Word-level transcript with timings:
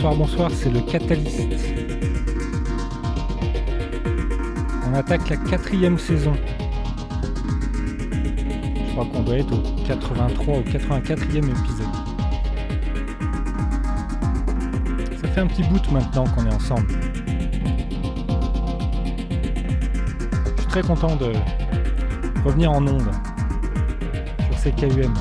bonsoir, 0.00 0.16
bonsoir, 0.16 0.50
c'est 0.50 0.70
le 0.70 0.80
Catalyst. 0.80 1.46
On 4.88 4.94
attaque 4.94 5.28
la 5.28 5.36
quatrième 5.36 5.98
saison. 5.98 6.32
Je 8.10 8.92
crois 8.92 9.04
qu'on 9.04 9.22
doit 9.22 9.36
être 9.36 9.52
au 9.52 9.60
83 9.86 10.56
ou 10.56 10.62
84e 10.62 11.36
épisode. 11.36 11.86
Ça 15.20 15.28
fait 15.28 15.40
un 15.42 15.46
petit 15.46 15.64
bout 15.64 15.82
maintenant 15.92 16.24
qu'on 16.28 16.46
est 16.46 16.54
ensemble. 16.54 16.86
Je 20.56 20.60
suis 20.62 20.70
très 20.70 20.82
content 20.82 21.14
de 21.16 21.32
revenir 22.42 22.72
en 22.72 22.86
onde 22.86 23.10
sur 24.46 24.72
CKUM 24.72 25.12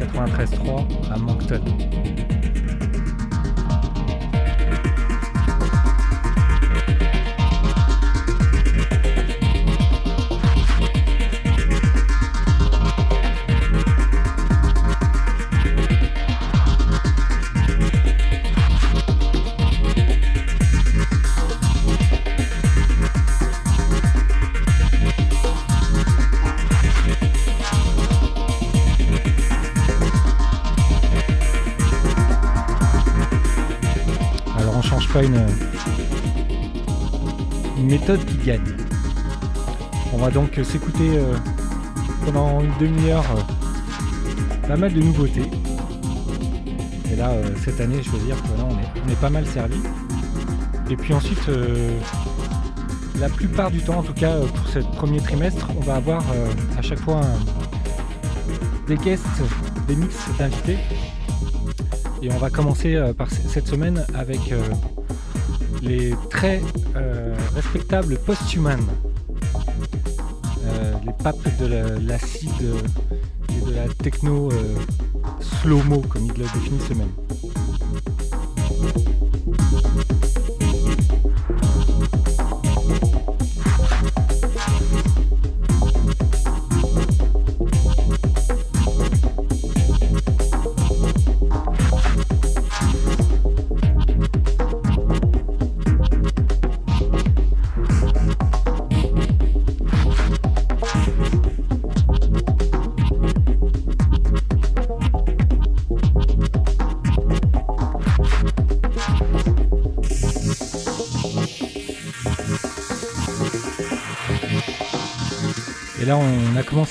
93.3 0.00 1.12
à 1.12 1.18
Moncton. 1.18 1.60
On 40.12 40.18
va 40.18 40.30
donc 40.30 40.60
s'écouter 40.62 41.16
euh, 41.16 41.34
pendant 42.26 42.60
une 42.60 42.76
demi-heure 42.78 43.24
euh, 43.38 44.68
pas 44.68 44.76
mal 44.76 44.92
de 44.92 45.00
nouveautés. 45.00 45.50
Et 47.10 47.16
là, 47.16 47.30
euh, 47.30 47.48
cette 47.64 47.80
année, 47.80 48.02
je 48.02 48.10
veux 48.10 48.18
dire 48.18 48.36
que 48.42 48.48
là, 48.48 48.68
on 48.68 49.10
est, 49.10 49.16
pas 49.16 49.30
mal 49.30 49.46
servi. 49.46 49.78
Et 50.90 50.96
puis 50.96 51.14
ensuite, 51.14 51.48
la 53.18 53.30
plupart 53.30 53.70
du 53.70 53.80
temps, 53.80 54.00
en 54.00 54.02
tout 54.02 54.12
cas 54.12 54.36
pour 54.40 54.68
ce 54.68 54.80
premier 54.80 55.20
trimestre, 55.20 55.70
on 55.78 55.80
va 55.80 55.94
avoir 55.94 56.22
à 56.76 56.82
chaque 56.82 57.00
fois 57.00 57.22
des 58.86 58.96
guests, 58.96 59.24
des 59.88 59.96
mix 59.96 60.16
d'invités. 60.38 60.76
Et 62.20 62.30
on 62.30 62.36
va 62.36 62.50
commencer 62.50 63.02
par 63.16 63.30
cette 63.30 63.68
semaine 63.68 64.04
avec 64.14 64.52
les 65.84 66.14
très 66.30 66.62
euh, 66.96 67.34
respectables 67.54 68.16
post-human, 68.18 68.80
euh, 70.64 70.94
les 71.04 71.12
papes 71.22 71.36
de 71.60 71.66
l'acide 72.06 72.50
et 73.50 73.70
de 73.70 73.74
la 73.74 73.88
techno 74.02 74.50
euh, 74.50 74.74
slow-mo, 75.40 76.00
comme 76.08 76.26
ils 76.26 76.40
le 76.40 76.46
définissent 76.54 76.90
eux-mêmes. 76.90 77.12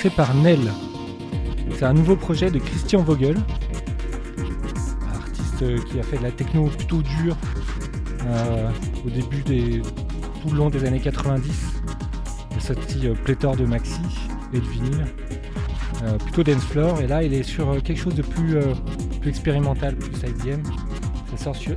Par 0.09 0.34
Nell. 0.36 0.72
C'est 1.75 1.86
un 1.86 1.94
nouveau 1.94 2.16
projet 2.16 2.52
de 2.52 2.59
Christian 2.59 3.02
Vogel, 3.03 3.38
artiste 5.14 5.86
qui 5.86 6.00
a 6.00 6.03
fait 6.03 6.18
de 6.18 6.24
la 6.24 6.31
techno 6.31 6.66
plutôt 6.66 7.02
dure 7.02 7.38
euh, 8.28 8.69
au 9.06 9.09
début 9.09 9.42
des. 9.44 9.81
tout 10.42 10.50
le 10.50 10.58
long 10.58 10.69
des 10.69 10.86
années 10.86 11.00
90. 11.00 11.52
Il 12.51 12.57
a 12.57 12.60
sorti 12.60 13.07
euh, 13.07 13.13
pléthore 13.13 13.56
de 13.56 13.66
maxi 13.66 14.01
et 14.54 14.60
de 14.60 14.66
vinyle. 14.66 15.06
Euh, 16.04 16.18
plutôt 16.18 16.44
dance 16.44 16.63
floor. 16.63 17.00
Et 17.01 17.07
là, 17.07 17.24
il 17.24 17.33
est 17.33 17.44
sur 17.44 17.81
quelque 17.81 18.00
chose 18.00 18.16
de 18.16 18.24
plus, 18.24 18.57
plus 19.22 19.30
expérimental, 19.30 19.95
plus 19.95 20.18
IBM. 20.27 20.63
Ça 21.31 21.45
sort 21.45 21.56
sur 21.56 21.75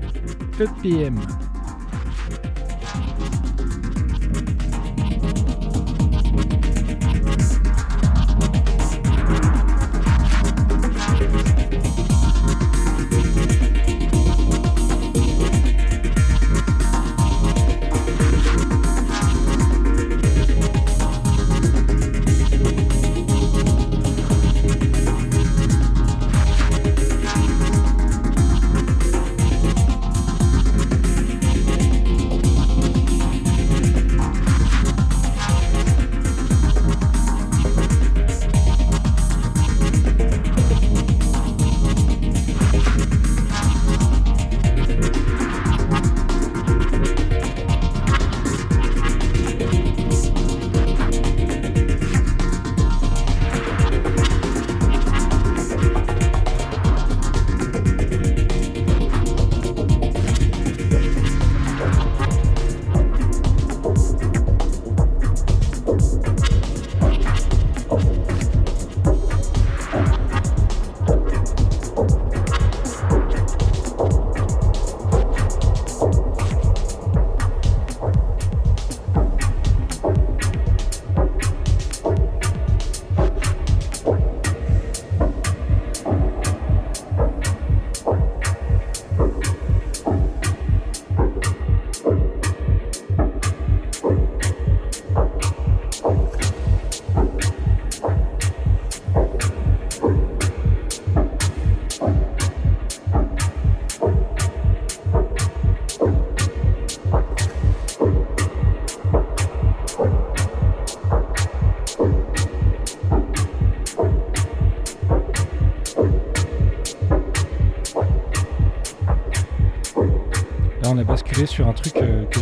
EPM. 0.60 1.20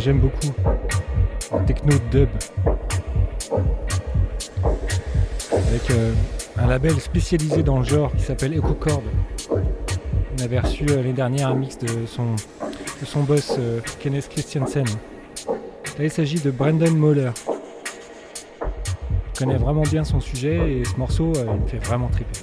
J'aime 0.04 0.18
beaucoup, 0.18 0.52
techno 1.66 1.96
dub. 2.10 2.28
Avec 5.50 5.90
un 6.58 6.66
label 6.66 7.00
spécialisé 7.00 7.62
dans 7.62 7.78
le 7.78 7.84
genre 7.84 8.12
qui 8.14 8.22
s'appelle 8.22 8.54
EcoCord. 8.54 9.02
On 9.50 10.42
avait 10.42 10.60
reçu 10.60 10.84
l'année 10.84 11.14
dernière 11.14 11.48
un 11.48 11.54
mix 11.54 11.78
de 11.78 12.04
son, 12.06 12.32
de 12.34 13.06
son 13.06 13.22
boss 13.22 13.58
Kenneth 14.00 14.28
Christiansen. 14.28 14.84
Là, 15.46 16.04
il 16.04 16.10
s'agit 16.10 16.40
de 16.40 16.50
Brandon 16.50 16.90
Moller. 16.90 17.30
Je 19.32 19.38
connais 19.38 19.56
vraiment 19.56 19.82
bien 19.82 20.04
son 20.04 20.20
sujet 20.20 20.80
et 20.80 20.84
ce 20.84 20.96
morceau, 20.98 21.32
il 21.34 21.62
me 21.62 21.66
fait 21.66 21.82
vraiment 21.82 22.08
triper. 22.08 22.40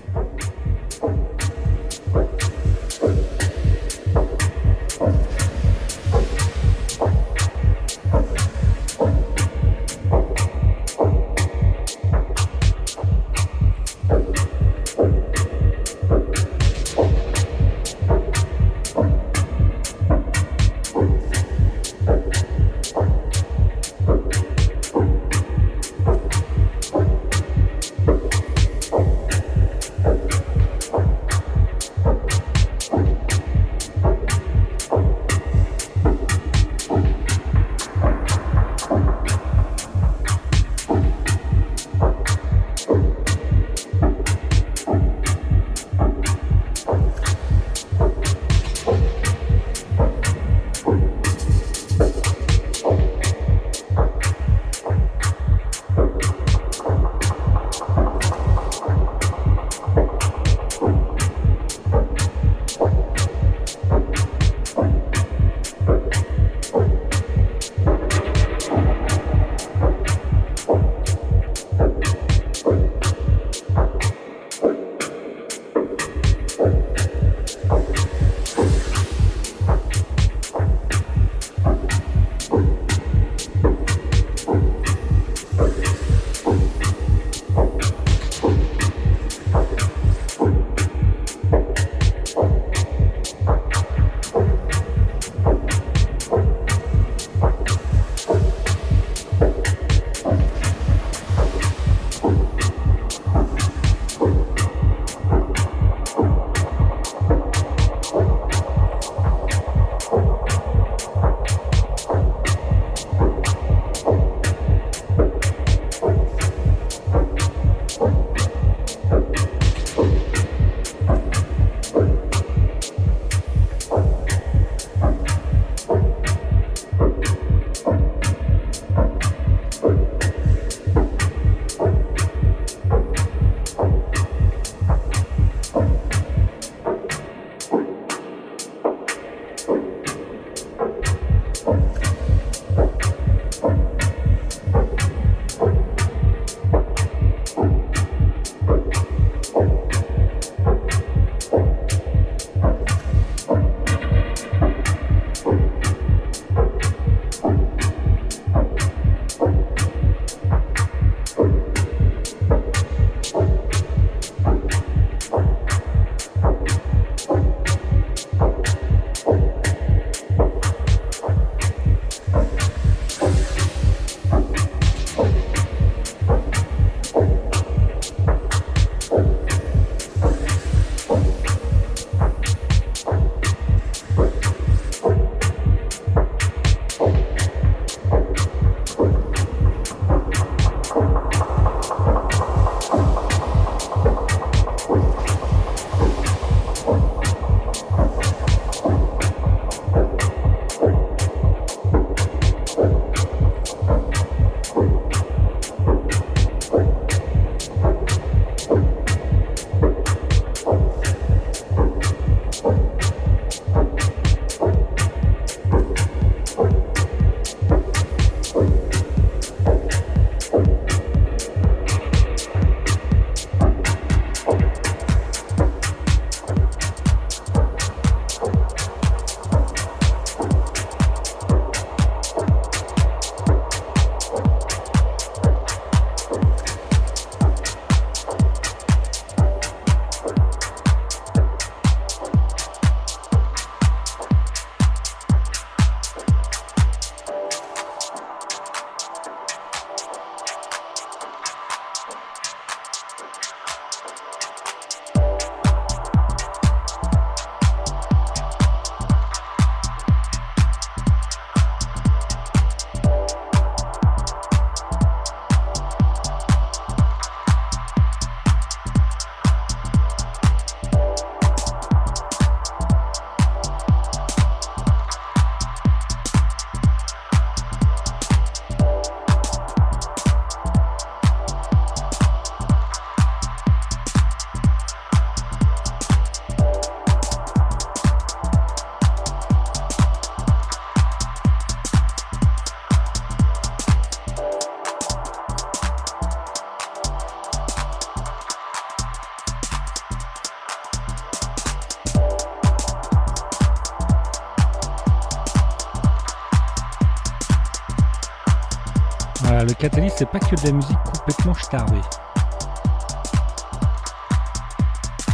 Catalyst, 309.82 310.18
c'est 310.20 310.28
pas 310.28 310.38
que 310.38 310.56
de 310.56 310.68
la 310.68 310.74
musique 310.74 311.04
complètement 311.04 311.56
starbée. 311.56 312.02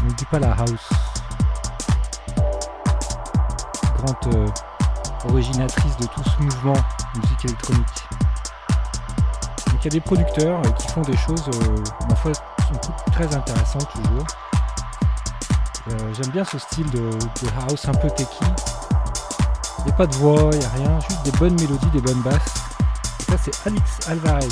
Ne 0.06 0.12
dis 0.12 0.24
pas 0.32 0.40
la 0.40 0.54
house. 0.54 0.90
Grande 3.98 4.36
euh, 4.36 4.48
originatrice 5.28 5.98
de 5.98 6.06
tout 6.06 6.24
ce 6.24 6.42
mouvement 6.42 6.82
musique 7.16 7.44
électronique. 7.44 8.08
Donc 9.68 9.82
il 9.82 9.84
y 9.84 9.88
a 9.88 9.92
des 9.92 10.00
producteurs 10.00 10.62
euh, 10.66 10.72
qui 10.72 10.88
font 10.88 11.02
des 11.02 11.18
choses, 11.18 11.50
euh, 11.50 11.84
ma 12.08 12.16
foi, 12.16 12.32
sont 12.34 13.12
très 13.12 13.36
intéressantes 13.36 13.90
toujours. 13.92 14.28
J'aime 16.14 16.32
bien 16.32 16.46
ce 16.46 16.58
style 16.58 16.90
de, 16.92 17.00
de 17.10 17.50
house 17.70 17.86
un 17.90 17.94
peu 17.96 18.10
techy. 18.12 18.40
Il 19.80 19.86
n'y 19.88 19.92
a 19.92 19.96
pas 19.96 20.08
de 20.08 20.16
voix, 20.16 20.50
il 20.54 20.60
n'y 20.60 20.66
a 20.66 20.70
rien, 20.70 21.00
juste 21.02 21.24
des 21.24 21.32
bonnes 21.32 21.56
mélodies, 21.56 21.90
des 21.92 22.02
bonnes 22.02 22.22
basses. 22.22 22.67
Ça 23.26 23.36
c'est 23.44 23.68
Alex 23.68 24.00
Alvarez. 24.08 24.48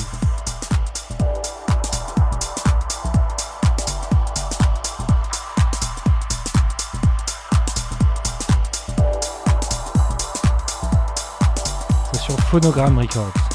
C'est 12.11 12.21
sur 12.21 12.39
Phonogram 12.41 12.97
Records. 12.97 13.54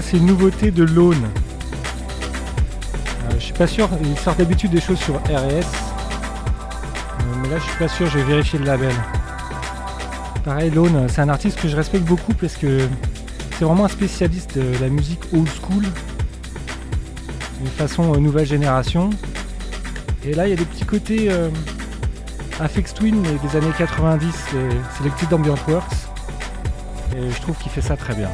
Ça 0.00 0.08
c'est 0.08 0.16
une 0.18 0.26
nouveauté 0.26 0.70
de 0.70 0.84
Lone. 0.84 1.28
Euh, 3.24 3.34
je 3.34 3.44
suis 3.44 3.52
pas 3.52 3.66
sûr, 3.66 3.88
il 4.02 4.16
sort 4.18 4.34
d'habitude 4.34 4.70
des 4.70 4.80
choses 4.80 4.98
sur 4.98 5.16
RS. 5.16 5.28
Euh, 5.28 5.62
mais 7.42 7.48
là 7.48 7.58
je 7.58 7.64
suis 7.64 7.78
pas 7.78 7.88
sûr, 7.88 8.06
je 8.06 8.18
vais 8.18 8.24
vérifier 8.24 8.58
le 8.58 8.66
label. 8.66 8.94
Pareil, 10.44 10.70
Lone, 10.70 11.06
c'est 11.08 11.20
un 11.20 11.28
artiste 11.28 11.60
que 11.60 11.68
je 11.68 11.76
respecte 11.76 12.04
beaucoup 12.04 12.32
parce 12.34 12.54
que 12.56 12.88
c'est 13.58 13.64
vraiment 13.64 13.84
un 13.84 13.88
spécialiste 13.88 14.56
de 14.56 14.78
la 14.80 14.88
musique 14.88 15.20
old 15.34 15.48
school, 15.48 15.82
de 15.82 17.68
façon 17.70 18.14
euh, 18.14 18.18
nouvelle 18.18 18.46
génération. 18.46 19.10
Et 20.24 20.34
là 20.34 20.46
il 20.46 20.50
y 20.50 20.54
a 20.54 20.56
des 20.56 20.64
petits 20.64 20.86
côtés 20.86 21.30
euh, 21.30 21.50
Twin 22.94 23.22
des 23.22 23.56
années 23.56 23.72
90, 23.76 24.32
c'est 24.52 25.04
les 25.04 25.10
petits 25.10 25.34
Ambient 25.34 25.56
Works. 25.68 25.92
Et 27.16 27.30
je 27.30 27.40
trouve 27.42 27.56
qu'il 27.58 27.72
fait 27.72 27.82
ça 27.82 27.96
très 27.96 28.14
bien. 28.14 28.30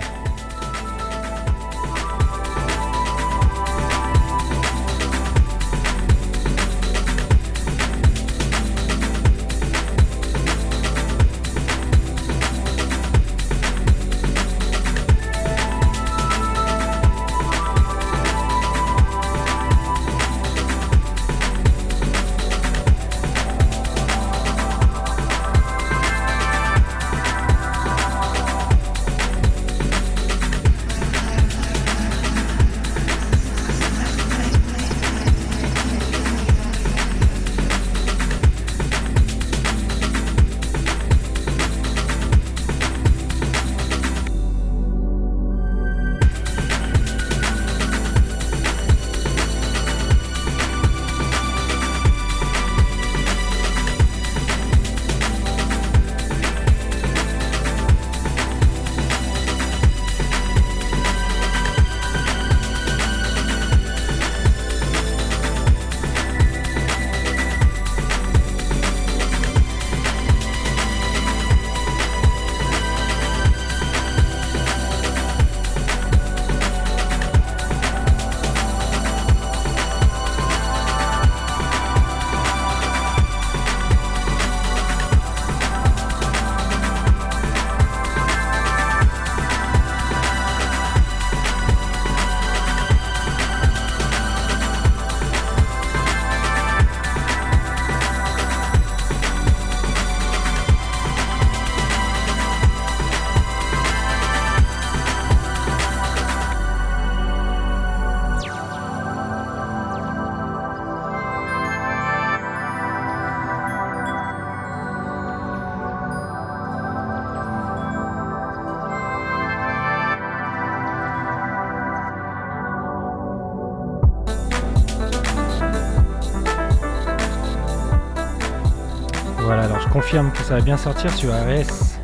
Confirme 130.06 130.30
que 130.30 130.38
ça 130.44 130.54
va 130.54 130.60
bien 130.60 130.76
sortir 130.76 131.12
sur 131.12 131.30
RS. 131.30 131.96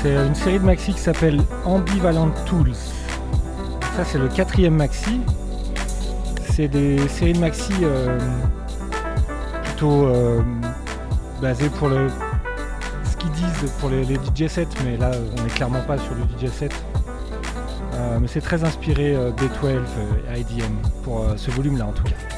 C'est 0.00 0.14
une 0.14 0.34
série 0.34 0.58
de 0.58 0.64
maxi 0.64 0.94
qui 0.94 0.98
s'appelle 1.00 1.42
Ambivalent 1.66 2.30
Tools. 2.46 2.72
Ça 3.94 4.04
c'est 4.06 4.16
le 4.16 4.28
quatrième 4.28 4.76
maxi. 4.76 5.20
C'est 6.52 6.68
des 6.68 7.06
séries 7.08 7.34
de 7.34 7.38
maxi 7.38 7.74
euh, 7.82 8.18
plutôt 9.62 10.06
euh, 10.06 10.40
basées 11.42 11.68
pour 11.68 11.88
le 11.88 12.08
ce 13.04 13.16
qu'ils 13.18 13.32
disent 13.32 13.70
pour 13.78 13.90
les, 13.90 14.02
DJ 14.04 14.48
sets, 14.48 14.66
mais 14.82 14.96
là 14.96 15.10
on 15.36 15.42
n'est 15.42 15.50
clairement 15.50 15.82
pas 15.82 15.98
sur 15.98 16.14
le 16.14 16.22
DJ 16.22 16.50
set. 16.50 16.72
Euh, 17.92 18.18
mais 18.18 18.26
c'est 18.26 18.40
très 18.40 18.64
inspiré 18.64 19.14
B12 19.36 19.80
et 20.34 20.40
IDM 20.40 20.72
pour 21.02 21.26
ce 21.36 21.50
volume 21.50 21.76
là 21.76 21.88
en 21.88 21.92
tout 21.92 22.04
cas. 22.04 22.35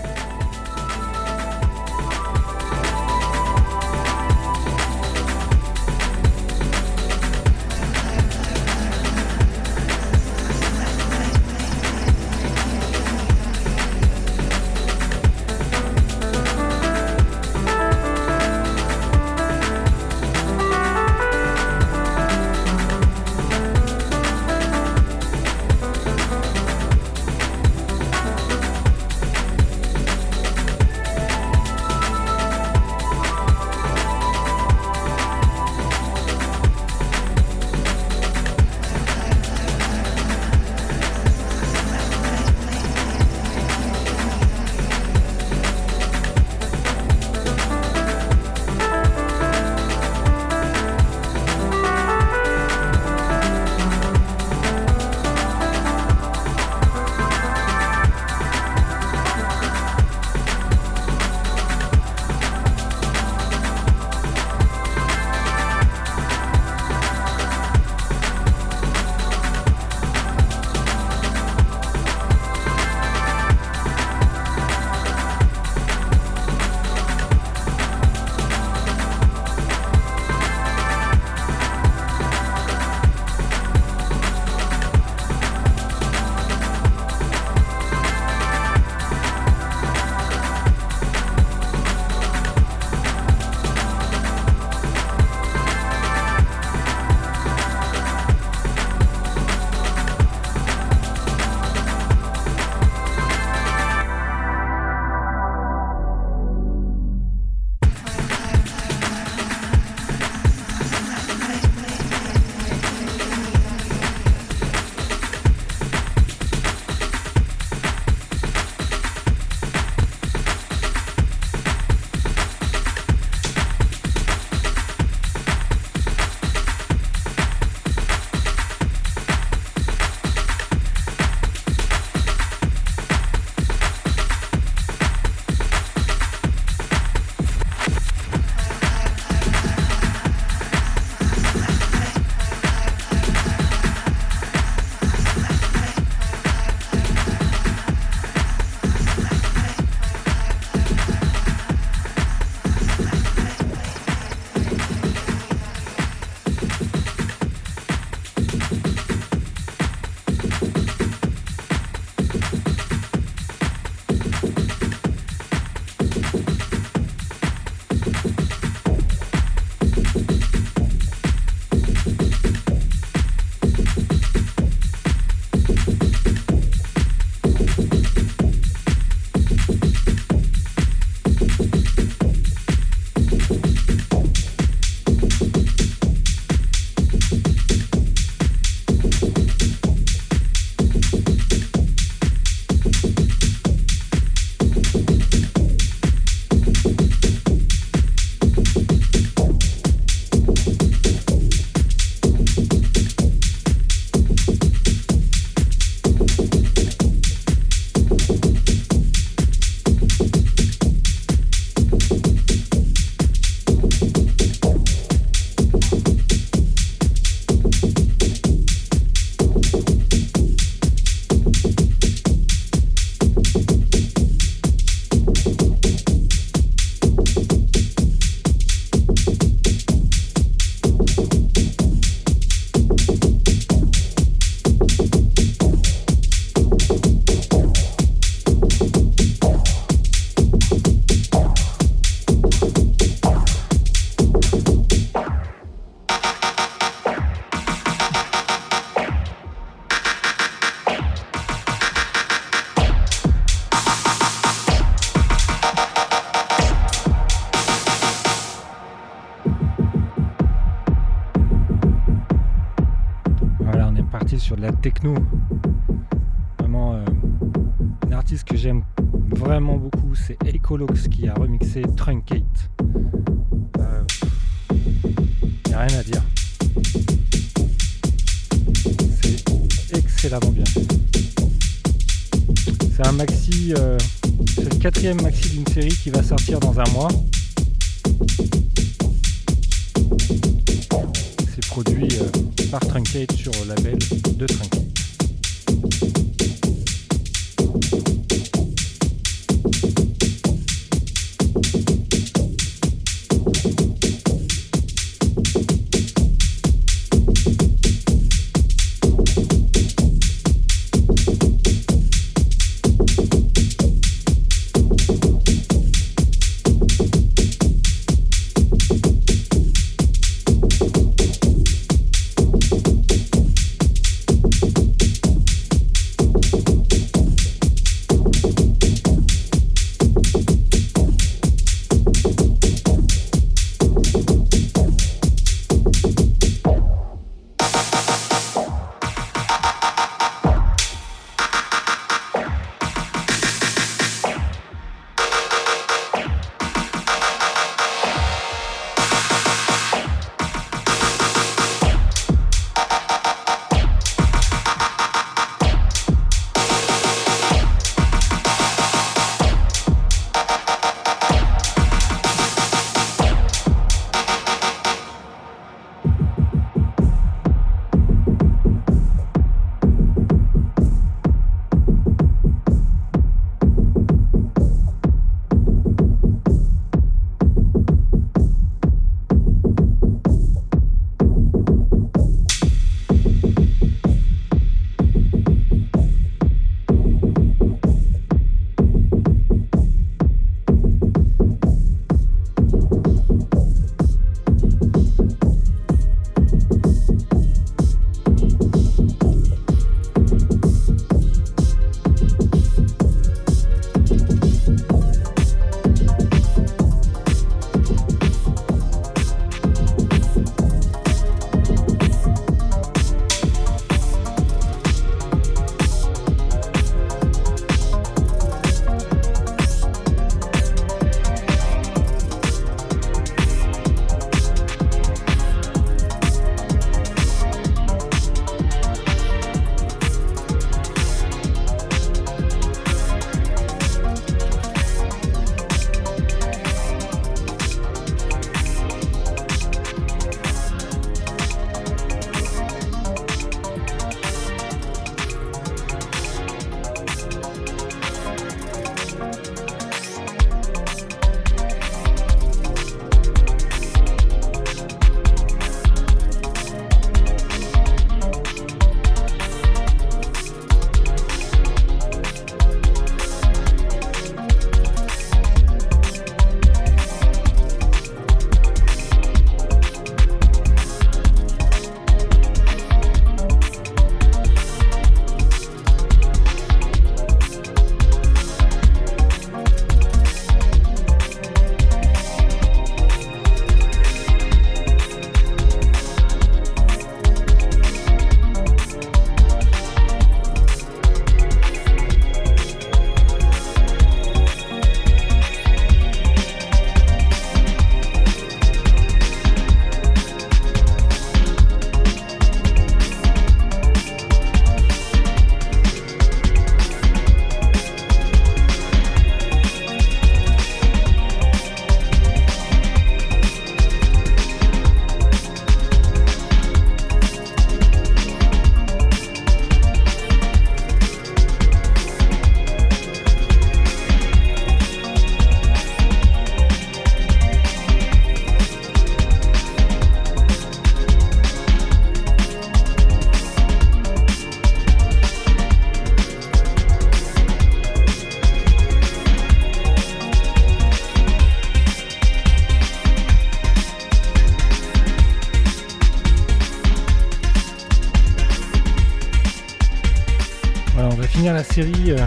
La 551.59 551.65
série 551.65 552.13
euh, 552.13 552.27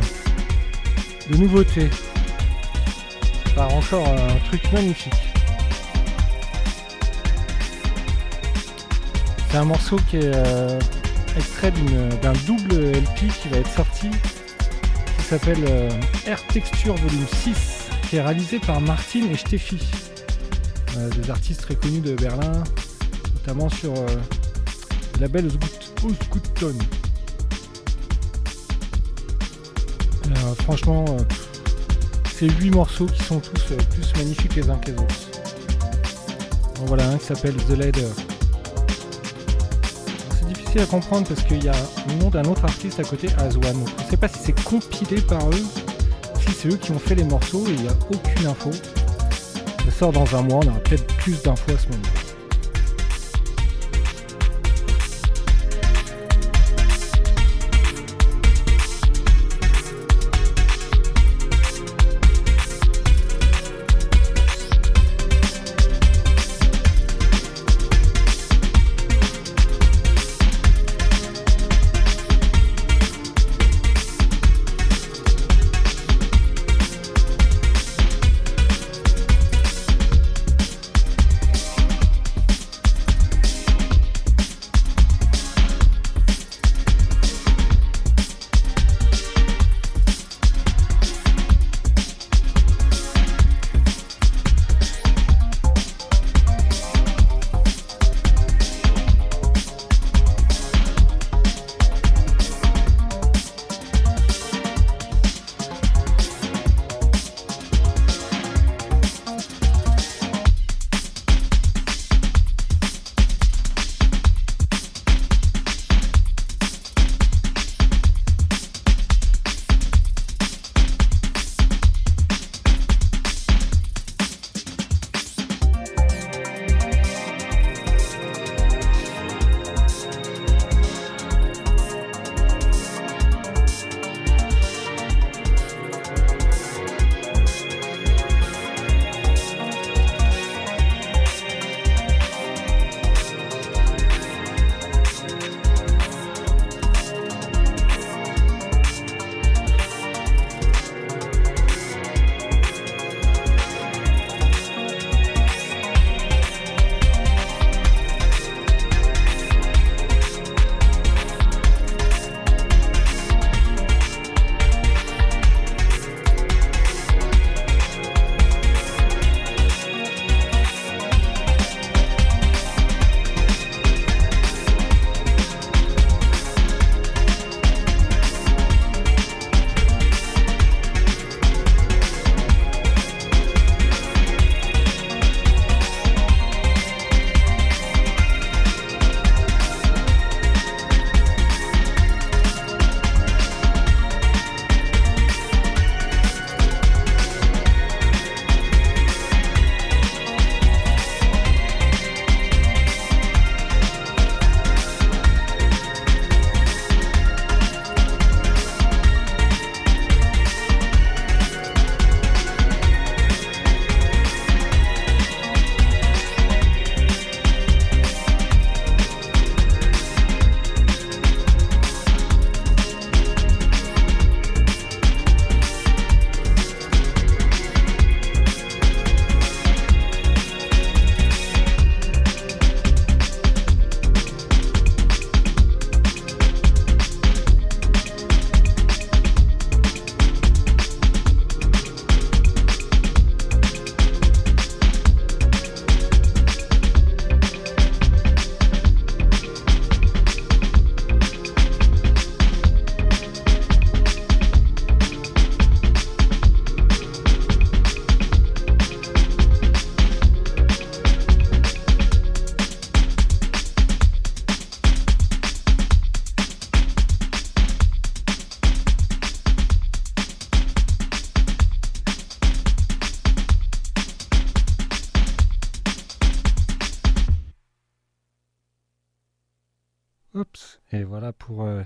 de 1.30 1.38
nouveautés 1.38 1.90
par 3.56 3.74
encore 3.74 4.06
un 4.06 4.36
truc 4.50 4.62
magnifique. 4.74 5.14
C'est 9.50 9.56
un 9.56 9.64
morceau 9.64 9.96
qui 10.10 10.18
est, 10.18 10.36
euh, 10.36 10.78
extrait 11.38 11.72
d'un 12.22 12.34
double 12.46 12.92
LP 12.92 13.32
qui 13.42 13.48
va 13.48 13.60
être 13.60 13.72
sorti, 13.72 14.10
qui 15.18 15.24
s'appelle 15.24 15.64
euh, 15.66 15.90
Air 16.26 16.46
Texture 16.48 16.96
Volume 16.96 17.26
6, 17.42 17.88
qui 18.10 18.18
est 18.18 18.22
réalisé 18.22 18.60
par 18.60 18.82
Martin 18.82 19.22
et 19.32 19.38
Steffi, 19.38 19.80
des 21.16 21.30
artistes 21.30 21.62
très 21.62 21.76
connus 21.76 22.02
de 22.02 22.16
Berlin, 22.16 22.64
notamment 23.36 23.70
sur 23.70 23.94
le 23.94 25.22
label 25.22 25.48
Osgutton. 26.04 26.76
Franchement, 30.64 31.06
ces 32.34 32.50
8 32.50 32.72
morceaux 32.72 33.06
qui 33.06 33.24
sont 33.24 33.40
tous 33.40 33.74
plus 33.90 34.14
magnifiques 34.18 34.56
les 34.56 34.70
uns 34.70 34.78
que 34.78 34.92
les 34.92 34.98
autres. 34.98 35.16
voilà 36.86 37.08
un 37.10 37.18
qui 37.18 37.26
s'appelle 37.26 37.56
The 37.56 37.78
Leader 37.78 38.10
à 40.80 40.86
comprendre 40.86 41.28
parce 41.28 41.44
qu'il 41.44 41.64
y 41.64 41.68
a 41.68 41.74
le 42.08 42.14
nom 42.16 42.30
d'un 42.30 42.46
autre 42.46 42.64
artiste 42.64 43.00
à 43.00 43.04
côté, 43.04 43.28
Azwan. 43.38 43.76
je 43.98 44.04
ne 44.06 44.10
sais 44.10 44.18
pas 44.18 44.30
si 44.30 44.40
c'est 44.40 44.64
compilé 44.64 45.20
par 45.22 45.50
eux, 45.50 45.64
si 46.40 46.52
c'est 46.54 46.70
eux 46.70 46.78
qui 46.78 46.92
ont 46.92 47.00
fait 47.00 47.16
les 47.16 47.26
morceaux 47.26 47.66
et 47.68 47.72
il 47.72 47.82
n'y 47.82 47.88
a 47.90 47.96
aucune 48.10 48.48
info. 48.48 48.72
Ça 49.86 49.92
sort 49.92 50.12
dans 50.14 50.36
un 50.36 50.44
mois, 50.44 50.60
on 50.64 50.68
aura 50.70 50.80
peut-être 50.80 51.06
plus 51.18 51.42
d'infos 51.42 51.74
à 51.74 51.78
ce 51.78 51.88
moment. 51.88 52.21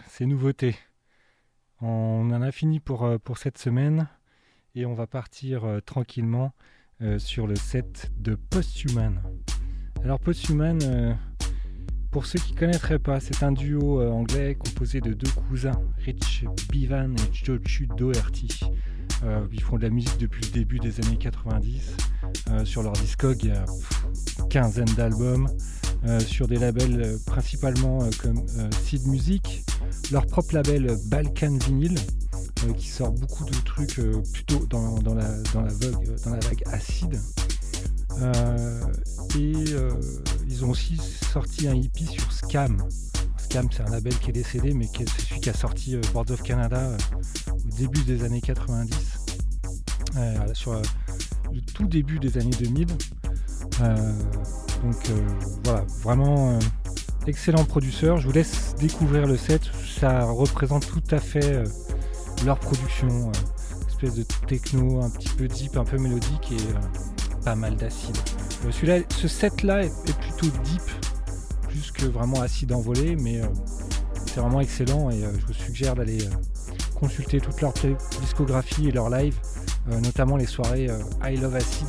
Ces 0.07 0.25
nouveautés. 0.25 0.75
On 1.81 2.31
en 2.31 2.41
a 2.41 2.51
fini 2.51 2.79
pour, 2.79 3.03
euh, 3.03 3.17
cette 3.35 3.57
semaine 3.57 4.07
et 4.75 4.85
on 4.85 4.93
va 4.93 5.07
partir 5.07 5.65
euh, 5.65 5.79
tranquillement 5.81 6.53
euh, 7.01 7.19
sur 7.19 7.47
le 7.47 7.55
set 7.55 8.11
de 8.17 8.35
Posthuman. 8.35 9.21
Alors 10.03 10.19
Posthuman, 10.19 11.17
pour 12.11 12.25
ceux 12.25 12.39
qui 12.39 12.53
ne 12.53 12.59
connaîtraient 12.59 12.99
pas, 12.99 13.19
c'est 13.19 13.43
un 13.43 13.51
duo 13.51 14.01
anglais 14.01 14.55
composé 14.55 15.01
de 15.01 15.13
deux 15.13 15.31
cousins, 15.49 15.81
Rich 15.97 16.45
Bivan 16.69 17.15
et 17.15 17.33
Jochu 17.33 17.87
Doherty. 17.87 18.59
ils 19.51 19.61
font 19.61 19.77
de 19.77 19.83
la 19.83 19.89
musique 19.89 20.19
depuis 20.19 20.43
le 20.45 20.51
début 20.51 20.79
des 20.79 20.99
années 20.99 21.17
90. 21.17 21.97
sur 22.65 22.83
leur 22.83 22.93
discog, 22.93 23.37
il 23.41 23.49
y 23.49 23.51
a 23.51 23.65
une 24.39 24.47
quinzaine 24.49 24.93
d'albums. 24.95 25.47
Sur 26.19 26.47
des 26.47 26.57
labels 26.57 27.17
principalement 27.25 27.99
comme 28.21 28.45
Seed 28.83 29.07
Music, 29.07 29.63
leur 30.11 30.25
propre 30.25 30.55
label 30.55 30.97
Balkan 31.05 31.57
Vinyl, 31.65 31.95
qui 32.77 32.87
sort 32.87 33.11
beaucoup 33.11 33.45
de 33.45 33.55
trucs 33.63 33.99
plutôt 34.33 34.65
dans, 34.67 34.99
la, 35.15 35.27
vague, 35.53 36.15
dans 36.23 36.71
acide. 36.71 37.19
et 39.37 39.53
ils 40.47 40.65
ont 40.65 40.69
aussi 40.69 40.97
sorti 40.97 41.67
un 41.67 41.75
hippie 41.75 42.07
sur 42.07 42.31
Scam. 42.31 42.77
Scam, 43.37 43.67
c'est 43.71 43.83
un 43.83 43.91
label 43.91 44.17
qui 44.19 44.29
est 44.29 44.33
décédé, 44.33 44.73
mais 44.73 44.89
c'est 44.95 45.09
celui 45.09 45.41
qui 45.41 45.49
a 45.49 45.53
sorti 45.53 45.97
Boards 46.13 46.31
of 46.31 46.43
Canada 46.43 46.97
au 47.51 47.77
début 47.77 48.03
des 48.03 48.23
années 48.23 48.41
90. 48.41 48.95
sur 50.53 50.73
le 50.73 50.81
tout 51.73 51.87
début 51.87 52.19
des 52.19 52.37
années 52.37 52.55
2000. 52.59 52.87
Euh, 53.81 54.13
donc 54.85 55.09
euh, 55.09 55.27
voilà, 55.63 55.83
vraiment 56.03 56.51
euh, 56.51 56.59
excellent 57.25 57.65
producteur. 57.65 58.17
Je 58.17 58.27
vous 58.27 58.33
laisse 58.33 58.75
découvrir 58.79 59.25
le 59.25 59.35
set. 59.35 59.61
Ça 59.99 60.25
représente 60.25 60.87
tout 60.87 61.03
à 61.11 61.19
fait 61.19 61.63
leur 62.45 62.59
production. 62.59 63.31
espèce 63.87 64.15
de 64.15 64.23
techno 64.47 65.01
un 65.01 65.09
petit 65.09 65.29
peu 65.29 65.47
deep, 65.47 65.77
un 65.77 65.85
peu 65.85 65.97
mélodique 65.97 66.51
et 66.51 67.43
pas 67.43 67.55
mal 67.55 67.75
d'acide. 67.75 68.17
Ce 68.71 69.27
set-là 69.27 69.83
est, 69.83 70.17
plutôt 70.19 70.55
deep, 70.63 70.81
plus 71.67 71.91
que 71.91 72.05
vraiment 72.05 72.41
acide 72.41 72.71
envolé, 72.73 73.15
mais 73.15 73.41
c'est 74.27 74.39
vraiment 74.39 74.61
excellent 74.61 75.09
et 75.09 75.21
je 75.21 75.45
vous 75.45 75.53
suggère 75.53 75.95
d'aller 75.95 76.19
consulter 76.95 77.39
toute 77.39 77.61
leur 77.61 77.73
discographie 78.21 78.87
et 78.87 78.91
leur 78.91 79.09
live, 79.09 79.37
notamment 79.87 80.37
les 80.37 80.45
soirées 80.45 80.87
I 81.23 81.37
Love 81.37 81.55
Acid 81.55 81.87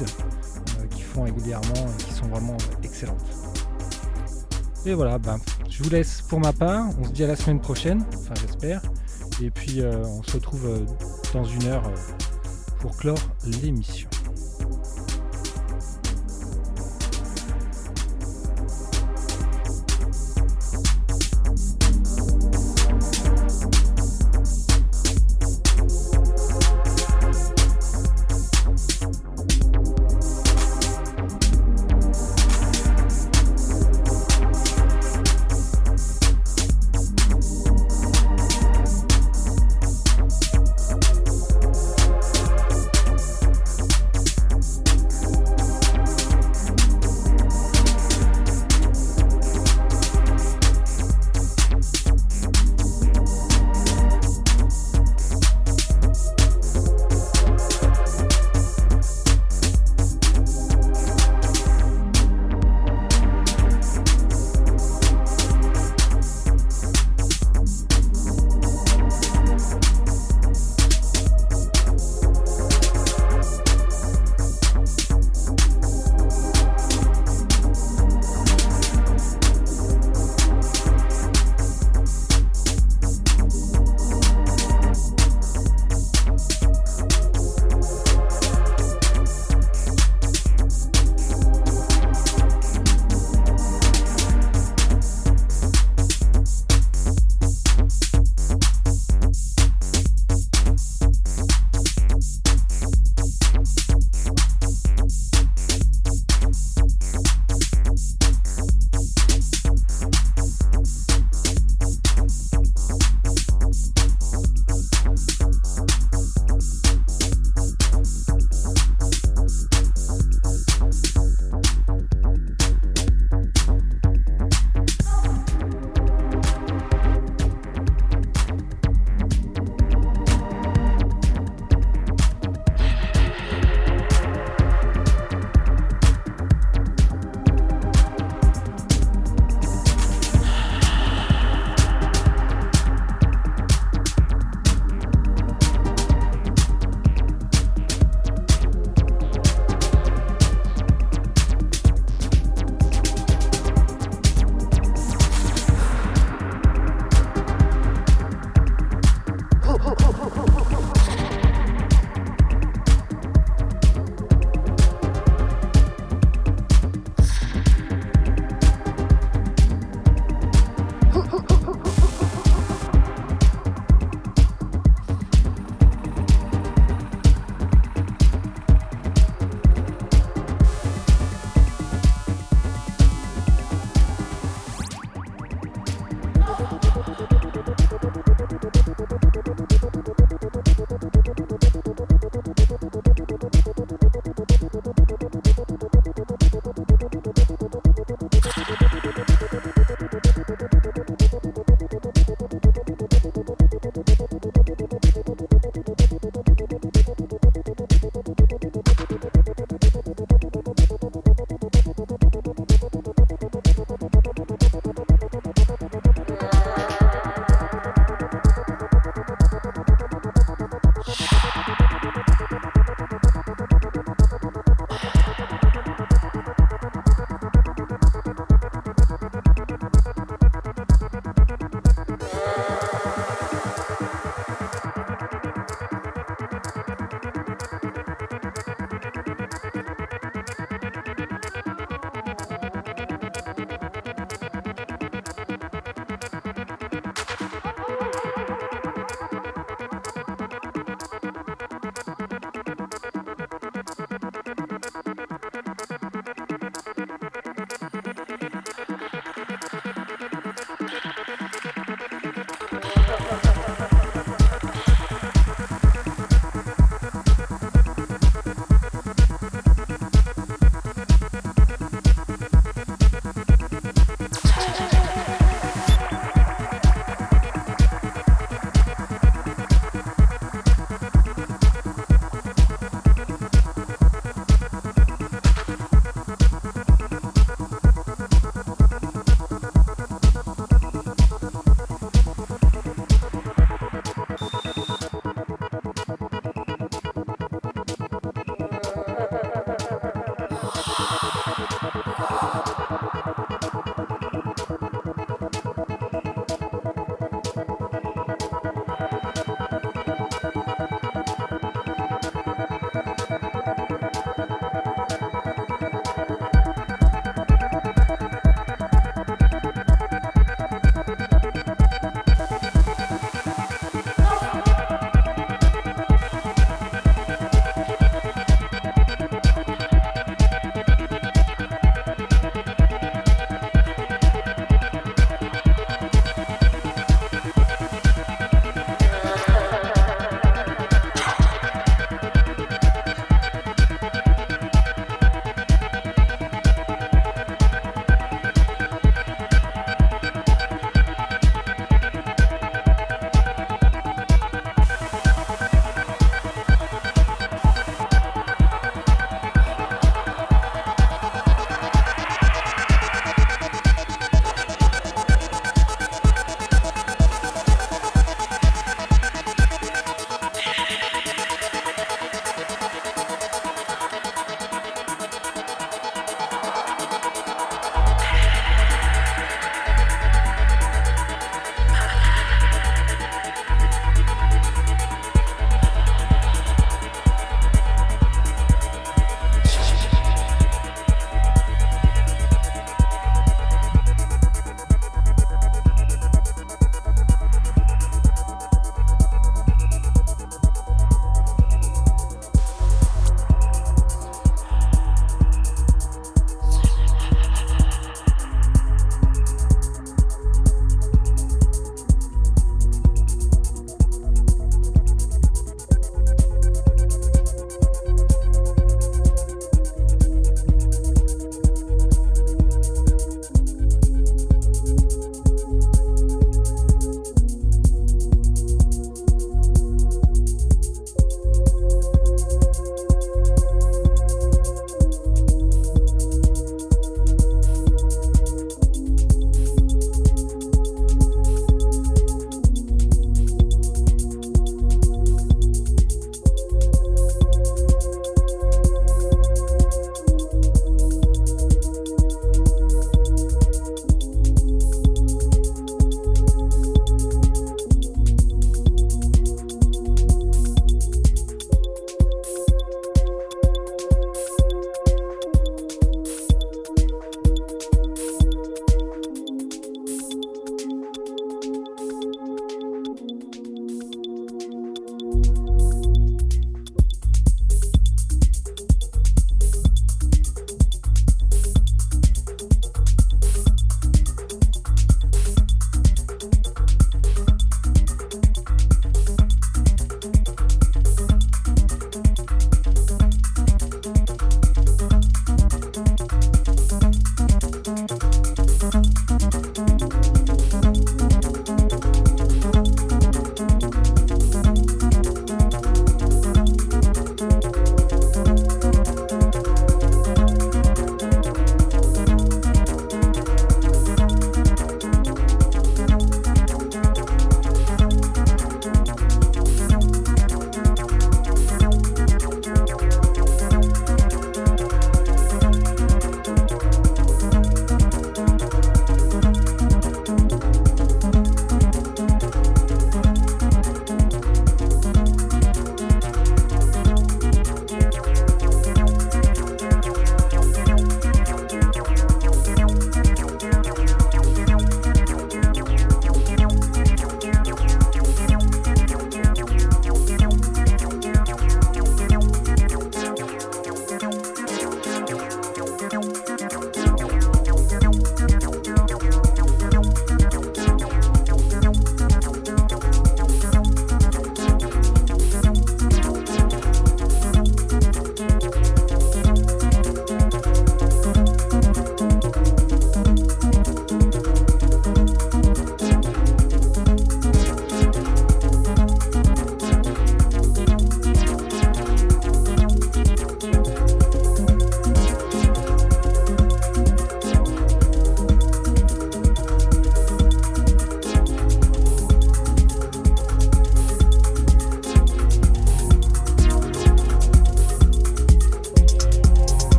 régulièrement 1.25 1.87
et 1.99 2.03
qui 2.03 2.13
sont 2.13 2.27
vraiment 2.27 2.57
excellentes. 2.83 3.25
Et 4.85 4.95
voilà, 4.95 5.19
ben, 5.19 5.39
je 5.69 5.83
vous 5.83 5.91
laisse 5.91 6.23
pour 6.23 6.41
ma 6.41 6.53
part. 6.53 6.87
On 7.01 7.05
se 7.05 7.11
dit 7.11 7.25
à 7.25 7.27
la 7.27 7.37
semaine 7.37 7.61
prochaine, 7.61 8.05
enfin 8.15 8.35
j'espère. 8.41 8.83
Et 9.43 9.51
puis 9.51 9.81
euh, 9.81 10.03
on 10.05 10.23
se 10.23 10.33
retrouve 10.33 10.67
euh, 10.67 10.87
dans 11.35 11.45
une 11.45 11.65
heure 11.65 11.87
euh, 11.87 12.15
pour 12.81 12.97
clore 12.97 13.19
l'émission. 13.45 14.09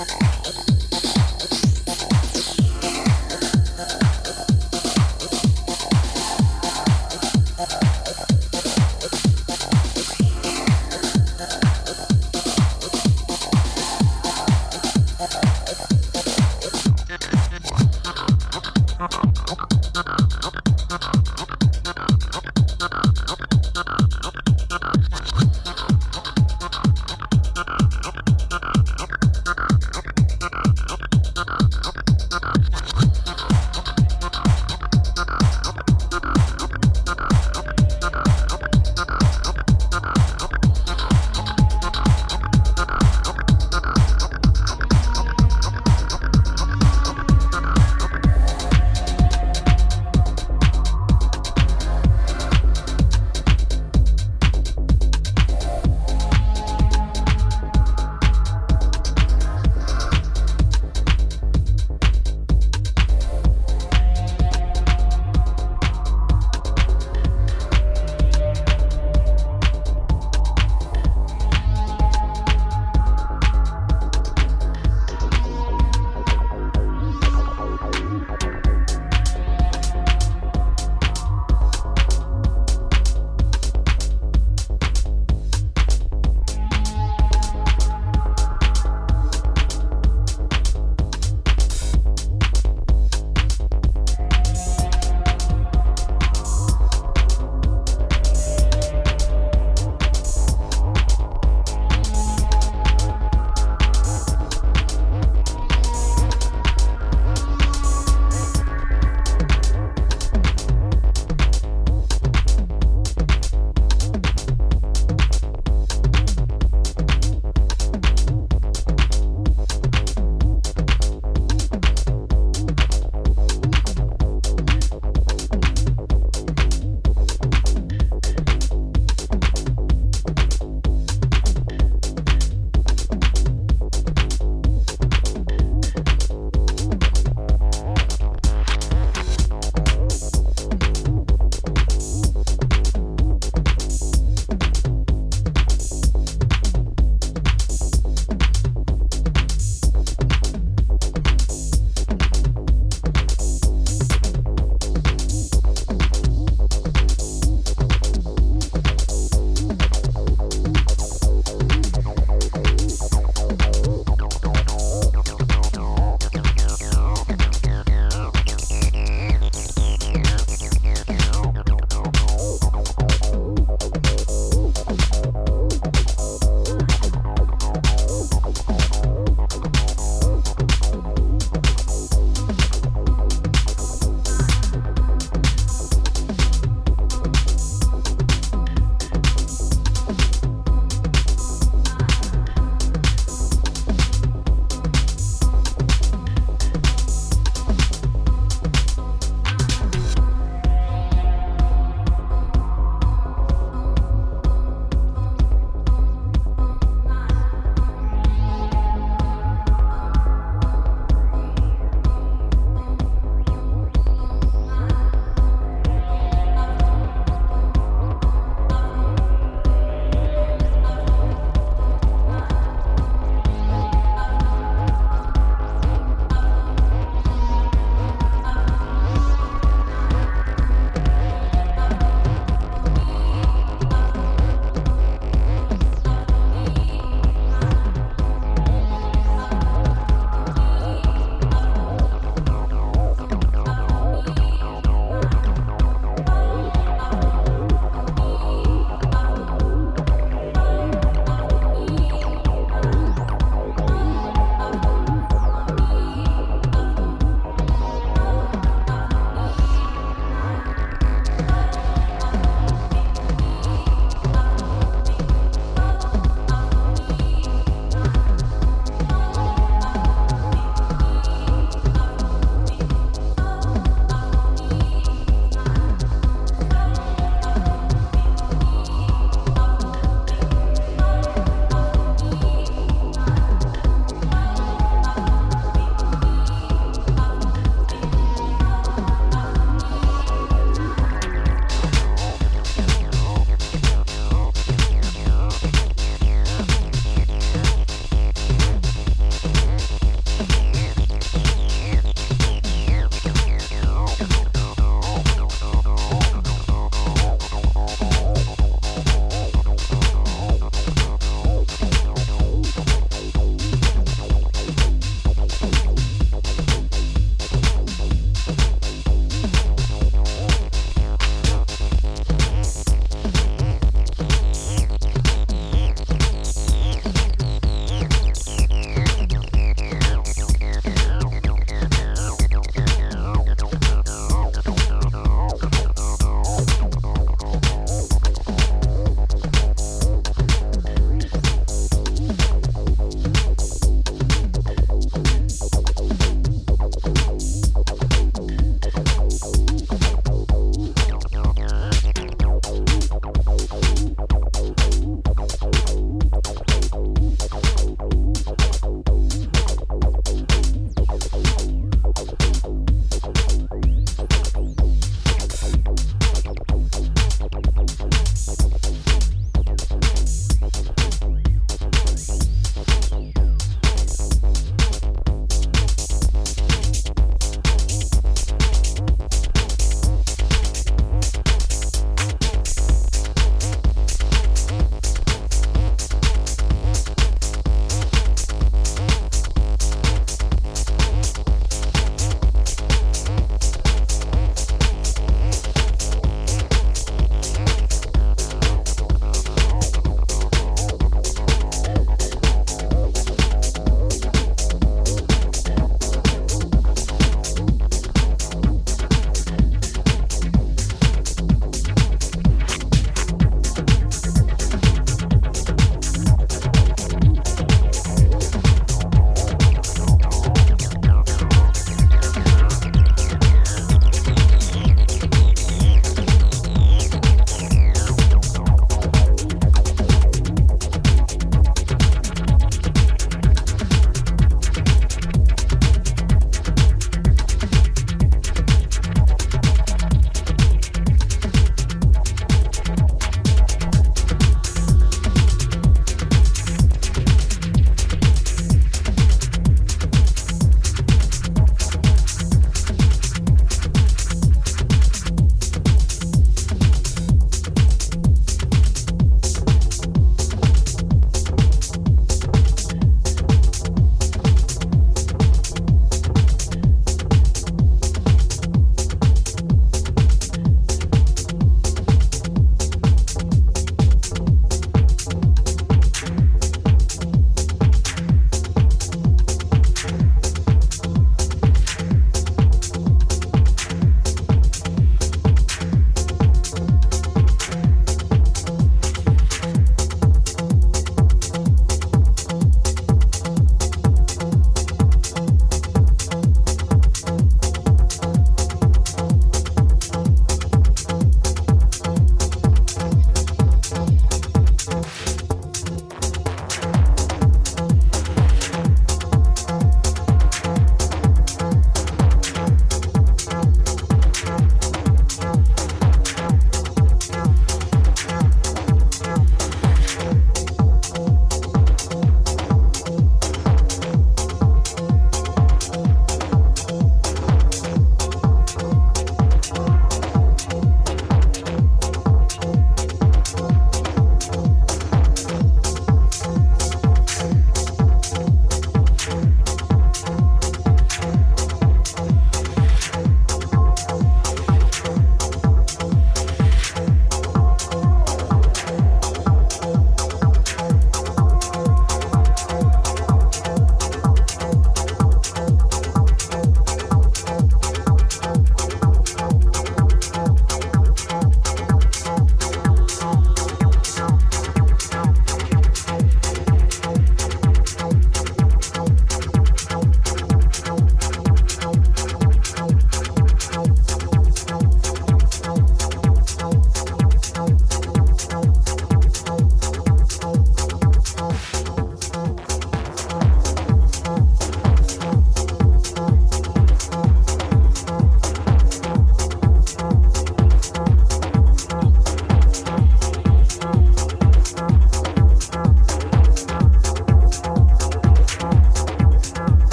Bye-bye. 0.00 0.29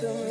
to 0.00 0.14
me. 0.14 0.29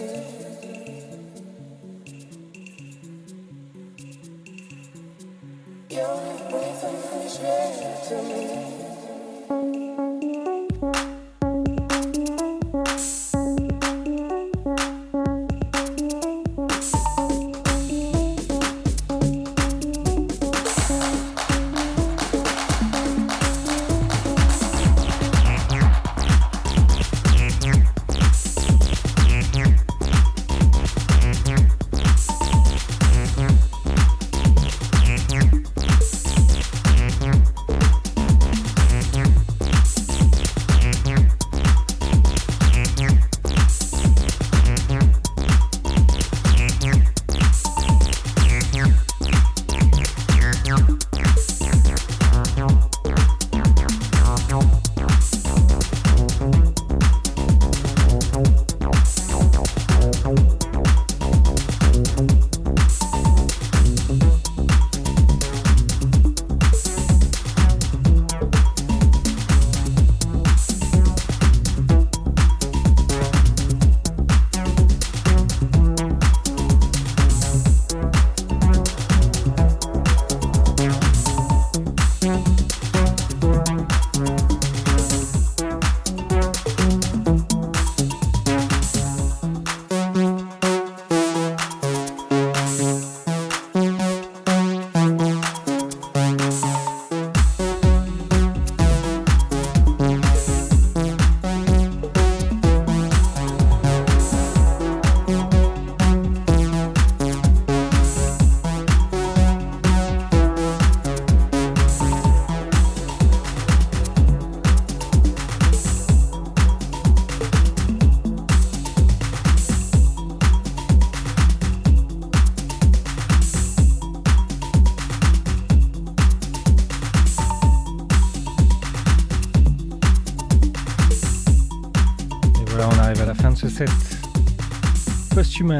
C'était 135.60 135.76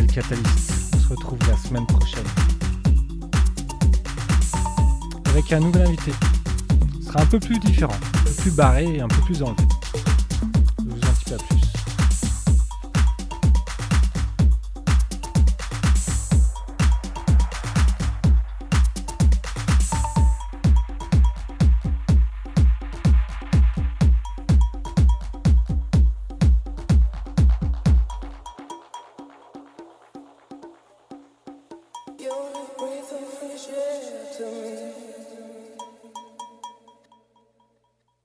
le 0.00 0.06
catalyste. 0.06 0.72
On 0.94 0.98
se 0.98 1.08
retrouve 1.08 1.38
la 1.46 1.54
semaine 1.58 1.86
prochaine. 1.86 2.24
Avec 5.26 5.52
un 5.52 5.60
nouvel 5.60 5.88
invité. 5.88 6.12
Ce 6.98 7.08
sera 7.08 7.20
un 7.20 7.26
peu 7.26 7.38
plus 7.38 7.58
différent, 7.58 7.92
un 7.92 8.24
peu 8.24 8.32
plus 8.32 8.52
barré 8.52 8.86
et 8.86 9.02
un 9.02 9.08
peu 9.08 9.20
plus 9.20 9.42
enlevé. 9.42 9.64